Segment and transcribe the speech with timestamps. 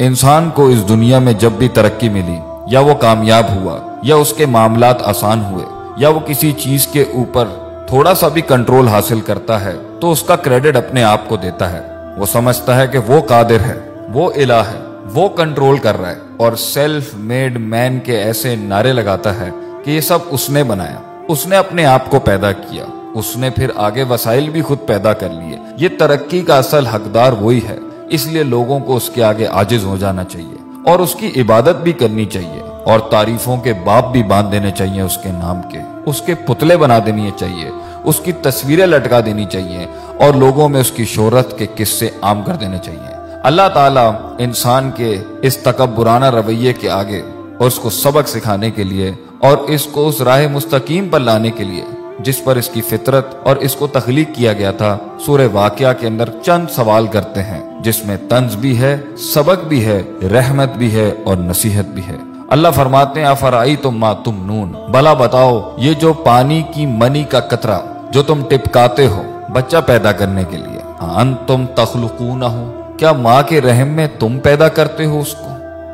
[0.00, 4.32] انسان کو اس دنیا میں جب بھی ترقی ملی، یا وہ کامیاب ہوا، یا اس
[4.32, 5.64] کے معاملات آسان ہوئے،
[5.96, 7.44] یا وہ کسی چیز کے اوپر
[7.86, 11.72] تھوڑا سا بھی کنٹرول حاصل کرتا ہے، تو اس کا کریڈٹ اپنے آپ کو دیتا
[11.72, 11.80] ہے۔
[12.16, 13.74] وہ سمجھتا ہے کہ وہ قادر ہے،
[14.12, 14.78] وہ الہ ہے،
[15.14, 19.50] وہ کنٹرول کر رہا ہے، اور سیلف میڈ مین کے ایسے نعرے لگاتا ہے
[19.84, 23.50] کہ یہ سب اس نے بنایا۔ اس نے اپنے آپ کو پیدا کیا۔ اس نے
[23.50, 27.78] پھر آگے وسائل بھی خود پیدا کر لیے۔ یہ ترقی کا اصل حقدار وہی ہے۔
[28.10, 30.56] اس لیے لوگوں کو اس کے آگے عاجز ہو جانا چاہیے
[30.90, 35.00] اور اس کی عبادت بھی کرنی چاہیے اور تعریفوں کے باپ بھی باندھ دینے چاہیے
[35.00, 37.70] اس کے نام کے اس کے پتلے بنا دینی چاہیے،
[38.04, 39.86] اس کی تصویریں لٹکا دینی چاہیے
[40.18, 44.90] اور لوگوں میں اس کی شہرت کے قصے عام کر دینے چاہیے۔ اللہ تعالیٰ انسان
[44.96, 47.22] کے اس تکبرانہ رویے کے آگے
[47.58, 51.50] اور اس کو سبق سکھانے کے لیے اور اس کو اس راہ مستقیم پر لانے
[51.50, 51.84] کے لیے
[52.18, 56.06] جس پر اس کی فطرت اور اس کو تخلیق کیا گیا تھا، سورہ واقعہ کے
[56.06, 60.02] اندر چند سوال کرتے ہیں، جس میں طنز بھی ہے، سبق بھی ہے،
[60.32, 62.16] رحمت بھی ہے اور نصیحت بھی ہے۔
[62.48, 67.24] اللہ فرماتے ہیں افرائی تم ما تم نون بلا بتاؤ، یہ جو پانی کی منی
[67.24, 67.78] کا قطرہ
[68.10, 69.22] جو تم ٹپکاتے ہو
[69.52, 74.38] بچہ پیدا کرنے کے لیے ان تم تخلقون ہو کیا ماں کے رحم میں تم
[74.38, 75.48] پیدا کرتے ہو اس کو؟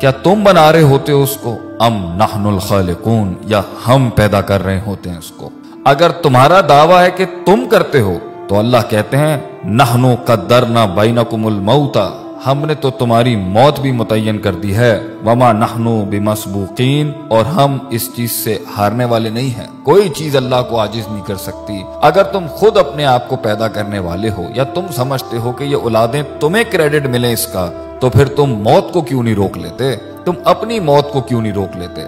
[0.00, 4.64] کیا تم بنا رہے ہوتے ہو اس کو؟ ام نحن الخالقون؟ یا ہم پیدا کر
[4.64, 5.50] رہے ہوتے ہیں اس کو؟
[5.84, 11.46] اگر تمہارا دعویٰ ہے کہ تم کرتے ہو، تو اللہ کہتے ہیں، نحنو قدرنا بینکم
[11.46, 12.10] الموتا
[12.46, 17.78] ہم نے تو تمہاری موت بھی متعین کر دی ہے، وما نحنو بمسبوقین، اور ہم
[17.90, 21.82] اس چیز سے ہارنے والے نہیں ہیں۔ کوئی چیز اللہ کو عاجز نہیں کر سکتی۔
[22.02, 25.64] اگر تم خود اپنے آپ کو پیدا کرنے والے ہو، یا تم سمجھتے ہو کہ
[25.64, 29.58] یہ اولادیں تمہیں کریڈٹ ملے اس کا، تو پھر تم موت کو کیوں نہیں روک
[29.58, 32.00] لیتے؟ تم اپنی موت کو کیوں نہیں روک لیتے؟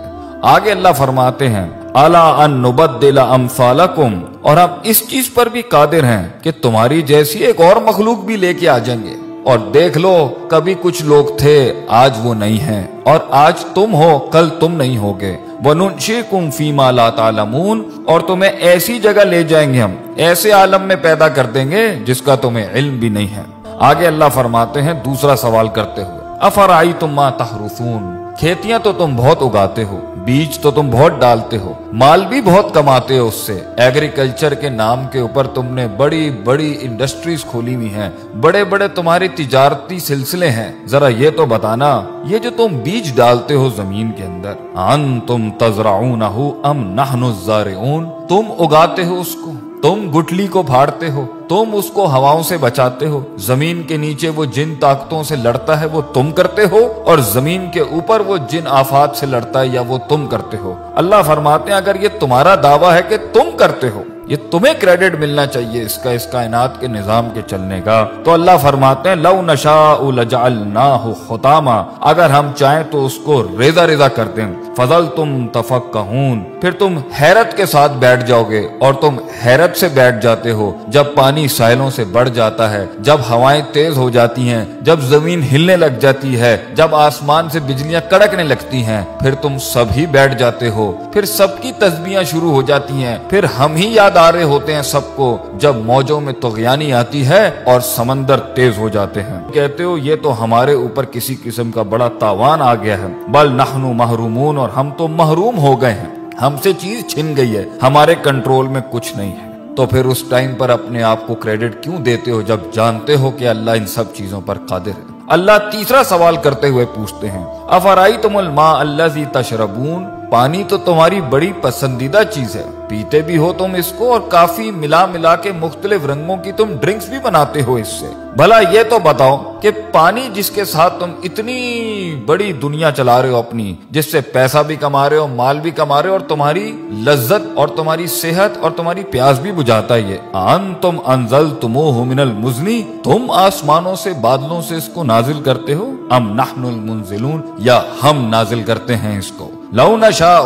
[0.42, 6.04] آگے اللہ فرماتے ہیں، الا ان نبدل امثالکم اور ہم اس چیز پر بھی قادر
[6.04, 9.14] ہیں کہ تمہاری جیسی ایک اور مخلوق بھی لے کے آ جائیں گے۔
[9.44, 14.18] اور دیکھ لو، کبھی کچھ لوگ تھے، آج وہ نہیں ہیں۔ اور آج تم ہو،
[14.18, 19.74] کل تم نہیں ہوگے۔ وَنُنْشِكُمْ فِي مَا لَا تَعْلَمُونَ۔ اور تمہیں ایسی جگہ لے جائیں
[19.74, 23.36] گے ہم، ایسے عالم میں پیدا کر دیں گے جس کا تمہیں علم بھی نہیں
[23.36, 23.42] ہے۔
[23.80, 29.42] آگے اللہ فرماتے ہیں، دوسرا سوال کرتے ہوئے افرائیتم ما تحرثون؟ کھیتیاں تو تم بہت
[29.42, 33.60] اگاتے ہو، بیج تو تم بہت ڈالتے ہو، مال بھی بہت کماتے ہو اس سے۔
[33.76, 38.10] ایگریکلچر کے نام کے اوپر تم نے بڑی بڑی انڈسٹریز کھولی ہوئی ہیں۔
[38.40, 43.54] بڑے بڑے تمہاری تجارتی سلسلے ہیں۔ ذرا یہ تو بتانا، یہ جو تم بیج ڈالتے
[43.54, 49.52] ہو زمین کے اندر ان تم تزرعونہ ام نحن الزارعون؟ تم اگاتے ہو اس کو۔
[49.82, 54.28] تم گٹلی کو پھاڑتے ہو، تم اس کو ہواؤں سے بچاتے ہو۔ زمین کے نیچے
[54.28, 58.36] وہ جن طاقتوں سے لڑتا ہے، وہ تم کرتے ہو، اور زمین کے اوپر وہ
[58.48, 62.08] جن آفات سے لڑتا ہے یا وہ تم کرتے ہو۔ اللہ فرماتے ہیں، اگر یہ
[62.20, 66.26] تمہارا دعویٰ ہے کہ تم کرتے ہو۔ یہ تمہیں کریڈٹ ملنا چاہیے اس کا، اس
[66.26, 72.30] کائنات کے نظام کے چلنے کا۔ تو اللہ فرماتے ہیں، لو نشاء لجعلناہ خطاما۔ اگر
[72.30, 77.56] ہم چاہیں تو اس کو ریزا ریزا کر دیں فضل تم تفقہون۔ پھر تم حیرت
[77.56, 79.16] کے ساتھ بیٹھ جاؤ گے اور تم
[79.46, 83.96] حیرت سے بیٹھ جاتے ہو۔ جب پانی ساحلوں سے بڑھ جاتا ہے، جب ہوائیں تیز
[83.96, 88.84] ہو جاتی ہیں، جب زمین ہلنے لگ جاتی ہے، جب آسمان سے بجلیاں کڑکنے لگتی
[88.84, 93.04] ہیں، پھر تم سب ہی بیٹھ جاتے ہو۔ پھر سب کی تسبیاں شروع ہو جاتی
[93.04, 96.92] ہیں۔ پھر ہم ہی یاد آ رہے ہوتے ہیں سب کو جب موجوں میں تغیانی
[96.92, 101.36] آتی ہے اور سمندر تیز ہو جاتے ہیں۔ کہتے ہو یہ تو ہمارے اوپر کسی
[101.44, 105.82] قسم کا بڑا تاوان آ گیا ہے۔ بل نحنو محرومون اور ہم تو محروم ہو
[105.82, 109.86] گئے ہیں۔ ہم سے چیز چھن گئی ہے۔ ہمارے کنٹرول میں کچھ نہیں ہے۔ تو
[109.86, 113.48] پھر اس ٹائم پر اپنے آپ کو کریڈٹ کیوں دیتے ہو جب جانتے ہو کہ
[113.48, 118.12] اللہ ان سب چیزوں پر قادر ہے؟ اللہ تیسرا سوال کرتے ہوئے پوچھتے ہیں۔ افرائی
[118.22, 123.74] تم الما اللہ تشربون؟ پانی تو تمہاری بڑی پسندیدہ چیز ہے۔ پیتے بھی ہو تم
[123.74, 127.74] اس کو اور کافی ملا ملا کے مختلف رنگوں کی تم ڈرنکس بھی بناتے ہو
[127.74, 128.06] اس سے۔
[128.36, 133.28] بھلا یہ تو بتاؤ کہ پانی جس کے ساتھ تم اتنی بڑی دنیا چلا رہے
[133.28, 136.20] ہو اپنی، جس سے پیسہ بھی کما رہے ہو، مال بھی کما رہے ہو اور
[136.20, 141.50] تمہاری لذت اور تمہاری صحت اور تمہاری پیاس بھی بجھاتا ہے۔ یہ ان تم انزل
[141.60, 146.64] تمو من المزنی، تم آسمانوں سے بادلوں سے اس کو نازل کرتے ہو۔ ام نحن
[146.64, 150.36] المنزلون، یا ہم نازل کرتے ہیں اس کو۔ لو نشا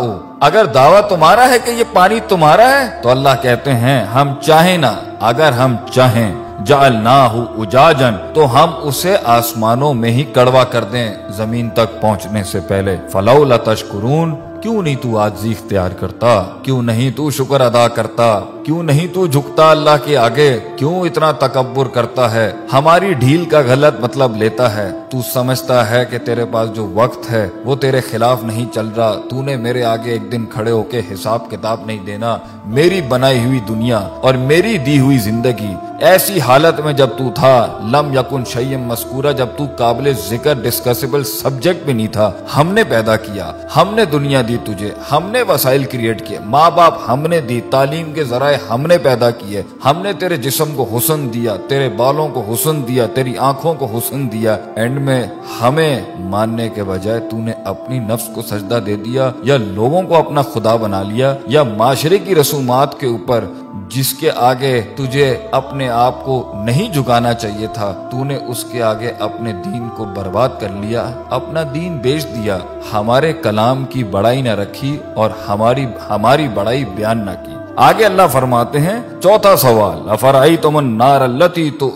[0.40, 4.76] اگر دعویٰ تمہارا ہے کہ یہ پانی تمہارا ہے، تو اللہ کہتے ہیں، ہم چاہیں
[4.78, 6.34] نہ، اگر ہم چاہیں،
[6.64, 12.61] جعلناہ اجاجن تو ہم اسے آسمانوں میں ہی کڑوا کر دیں زمین تک پہنچنے سے
[12.69, 18.41] پہلے۔ فلولا لتشکرون کیوں نہیں تو آجزی اختیار کرتا؟ کیوں نہیں تو شکر ادا کرتا؟
[18.64, 23.61] کیوں نہیں تو جھکتا اللہ کے آگے؟ کیوں اتنا تکبر کرتا ہے؟ ہماری ڈھیل کا
[23.61, 28.00] غلط مطلب لیتا ہے۔ تو سمجھتا ہے کہ تیرے پاس جو وقت ہے، وہ تیرے
[28.00, 31.81] خلاف نہیں چل رہا۔ تو نے میرے آگے ایک دن کھڑے ہو کے حساب کتاب
[31.87, 32.37] نہیں دینا۔
[32.67, 37.79] میری بنائی ہوئی دنیا اور میری دی ہوئی زندگی۔ ایسی حالت میں جب تو تھا،
[37.93, 42.85] لم یکن شیم مسکورہ جب تو قابل ذکر ڈسکسیبل سبجیکٹ بھی نہیں تھا۔ ہم نے
[42.85, 47.26] پیدا کیا۔ ہم نے دنیا دی تجھے، ہم نے وسائل کریٹ کیے، ماں باپ ہم
[47.26, 51.32] نے دی، تعلیم کے ذرائع ہم نے پیدا کیے، ہم نے تیرے جسم کو حسن
[51.34, 55.22] دیا، تیرے بالوں کو حسن دیا، تیری آنکھوں کو حسن دیا، اینڈ میں
[55.60, 60.16] ہمیں ماننے کے بجائے تو نے اپنی نفس کو سجدہ دے دیا، یا لوگوں کو
[60.16, 63.44] اپنا خدا بنا لیا، یا معاشرے کی رسومات کے اوپر
[63.88, 68.82] جس کے آگے تجھے اپنے آپ کو نہیں جھکانا چاہیے تھا، تو نے اس کے
[68.82, 72.58] آگے اپنے دین کو برباد کر لیا، اپنا دین بیچ دیا۔
[72.93, 78.26] ہمارے کلام کی بڑائی نہ رکھی اور ہماری ہماری بڑائی بیان نہ کی۔ آگے اللہ
[78.32, 81.90] فرماتے ہیں، چوتھا سوال افرائی تم نار التی تو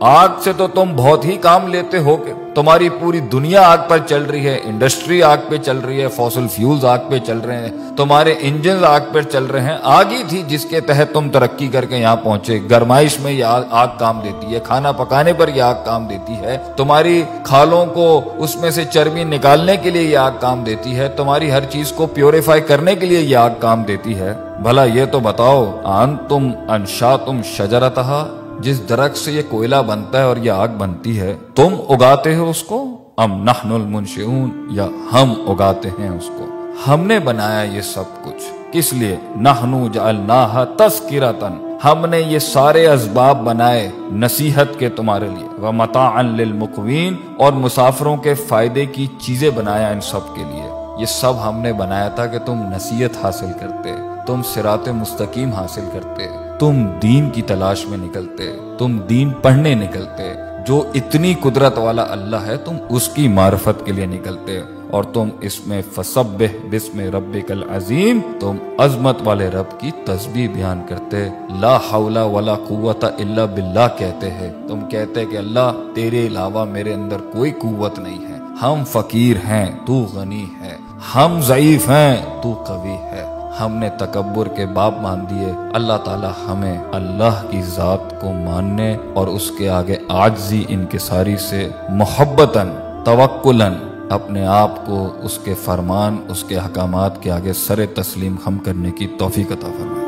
[0.00, 3.98] آگ سے تو تم بہت ہی کام لیتے ہو کہ تمہاری پوری دنیا آگ پر
[3.98, 7.56] چل رہی ہے، انڈسٹری آگ پہ چل رہی ہے، فوسل فیولز آگ پہ چل رہے
[7.56, 11.30] ہیں۔ تمہارے انجن آگ پہ چل رہے ہیں۔ آگ ہی تھی جس کے تحت تم
[11.30, 15.48] ترقی کر کے یہاں پہنچے۔ گرمائش میں یہ آگ کام دیتی ہے۔ کھانا پکانے پر
[15.48, 20.02] یہ آگ کام دیتی ہے۔ تمہاری کھالوں کو اس میں سے چربی نکالنے کے لیے
[20.02, 23.50] یہ آگ کام دیتی ہے۔ تمہاری ہر چیز کو پیوریفائی کرنے کے لیے یہ آگ
[23.58, 28.28] کام دیتی ہے۔ بھلا یہ تو بتاؤ آن تم انشا تم شجرتہ
[28.60, 32.50] جس درخت سے یہ کوئلہ بنتا ہے اور یہ آگ بنتی ہے، تم اگاتے ہو
[32.50, 36.46] اس کو؟ ام نحن المنشئون، یا ہم اگاتے ہیں اس کو؟
[36.88, 42.88] ہم نے بنایا یہ سب کچھ۔ کس لیے؟ نحنو جعلناها تذکرتن ہم نے یہ سارے
[42.88, 49.88] اسباب بنائے نصیحت کے تمہارے لیے۔ ومتاعا للمقوین، اور مسافروں کے فائدے کی چیزیں بنایا
[49.88, 53.90] ان سب کے لیے۔ یہ سب ہم نے بنایا تھا کہ تم نصیحت حاصل کرتے،
[54.26, 60.32] تم سرات مستقیم حاصل کرتے۔ تم دین کی تلاش میں نکلتے، تم دین پڑھنے نکلتے،
[60.66, 65.28] جو اتنی قدرت والا اللہ ہے، تم اس کی معرفت کے لیے نکلتے۔ اور تم
[65.40, 71.28] اس میں فسبح بسم ربک العظیم، تم عظمت والے رب کی تسبیح بیان کرتے۔
[71.60, 76.94] لا حول ولا قوت الا باللہ کہتے ہیں۔ تم کہتے کہ اللہ، تیرے علاوہ میرے
[76.94, 80.76] اندر کوئی قوت نہیں ہے۔ ہم فقیر ہیں، تو غنی ہے
[81.14, 86.26] ہم ضعیف ہیں، تو قوی ہے ہم نے تکبر کے باپ مان دیے۔ اللہ تعالی
[86.48, 92.68] ہمیں اللہ کی ذات کو ماننے اور اس کے آگے آجزی انکساری سے محبتاً،
[93.04, 93.72] توکلاً
[94.10, 98.90] اپنے آپ کو اس کے فرمان، اس کے حکامات کے آگے سر تسلیم ہم کرنے
[98.90, 100.03] کی توفیق عطا فرمائے۔